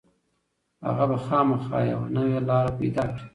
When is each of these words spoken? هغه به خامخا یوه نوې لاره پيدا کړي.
هغه 0.87 1.05
به 1.09 1.17
خامخا 1.25 1.79
یوه 1.91 2.07
نوې 2.15 2.39
لاره 2.47 2.71
پيدا 2.79 3.03
کړي. 3.13 3.25